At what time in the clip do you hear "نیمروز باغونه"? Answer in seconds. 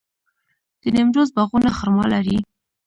0.95-1.69